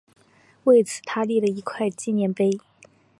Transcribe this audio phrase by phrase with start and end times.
[0.63, 2.57] 为此他立了一块纪念碑。